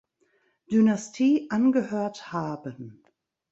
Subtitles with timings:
[0.71, 3.03] Dynastie angehört haben.